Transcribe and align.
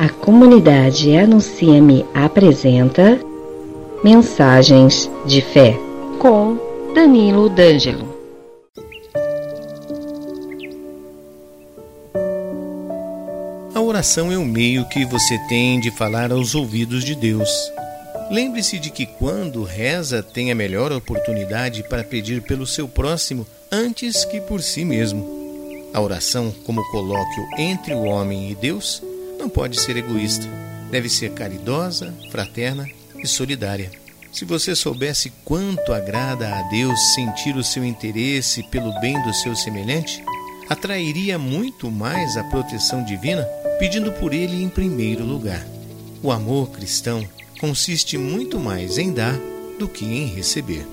A 0.00 0.08
comunidade 0.08 1.14
Anuncia-me 1.14 2.06
apresenta 2.14 3.20
Mensagens 4.02 5.10
de 5.26 5.42
Fé 5.42 5.76
com 6.18 6.56
Danilo 6.94 7.50
D'Angelo. 7.50 8.08
A 13.74 13.80
oração 13.82 14.32
é 14.32 14.38
o 14.38 14.44
meio 14.46 14.88
que 14.88 15.04
você 15.04 15.38
tem 15.50 15.78
de 15.78 15.90
falar 15.90 16.32
aos 16.32 16.54
ouvidos 16.54 17.04
de 17.04 17.14
Deus. 17.14 17.50
Lembre-se 18.30 18.78
de 18.78 18.88
que 18.88 19.04
quando 19.04 19.64
reza 19.64 20.22
tem 20.22 20.50
a 20.50 20.54
melhor 20.54 20.92
oportunidade 20.92 21.82
para 21.82 22.02
pedir 22.02 22.40
pelo 22.40 22.66
seu 22.66 22.88
próximo 22.88 23.46
antes 23.70 24.24
que 24.24 24.40
por 24.40 24.62
si 24.62 24.82
mesmo. 24.82 25.28
A 25.92 26.00
oração, 26.00 26.54
como 26.64 26.82
colóquio 26.90 27.46
entre 27.58 27.92
o 27.92 28.04
homem 28.04 28.50
e 28.50 28.54
Deus, 28.54 29.02
não 29.40 29.48
pode 29.48 29.80
ser 29.80 29.96
egoísta. 29.96 30.46
Deve 30.90 31.08
ser 31.08 31.32
caridosa, 31.32 32.14
fraterna 32.30 32.86
e 33.16 33.26
solidária. 33.26 33.90
Se 34.30 34.44
você 34.44 34.76
soubesse 34.76 35.32
quanto 35.44 35.92
agrada 35.92 36.54
a 36.54 36.62
Deus 36.68 37.00
sentir 37.14 37.56
o 37.56 37.64
seu 37.64 37.84
interesse 37.84 38.62
pelo 38.64 38.92
bem 39.00 39.20
do 39.22 39.32
seu 39.34 39.56
semelhante, 39.56 40.22
atrairia 40.68 41.38
muito 41.38 41.90
mais 41.90 42.36
a 42.36 42.44
proteção 42.44 43.02
divina, 43.02 43.42
pedindo 43.78 44.12
por 44.12 44.32
ele 44.32 44.62
em 44.62 44.68
primeiro 44.68 45.24
lugar. 45.24 45.66
O 46.22 46.30
amor 46.30 46.70
cristão 46.70 47.26
consiste 47.58 48.16
muito 48.16 48.58
mais 48.58 48.98
em 48.98 49.12
dar 49.12 49.36
do 49.78 49.88
que 49.88 50.04
em 50.04 50.26
receber. 50.26 50.86